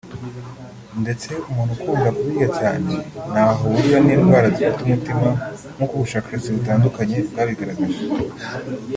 ndetse 1.01 1.29
umuntu 1.49 1.71
ukunda 1.75 2.09
kubirya 2.17 2.47
cyane 2.59 2.93
ntaho 3.31 3.51
ahurira 3.65 3.97
n’indwara 4.05 4.47
zifata 4.55 4.81
umutima 4.85 5.29
nk'uko 5.75 5.93
ubushakashatsi 5.95 6.49
butandukanye 6.55 7.17
bwabigaragaje 7.29 8.01